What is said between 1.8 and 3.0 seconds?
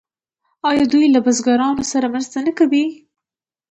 سره مرسته نه کوي؟